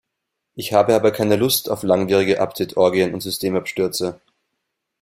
[0.55, 4.19] Ich habe aber keine Lust auf langwierige Update-Orgien und Systemabstürze.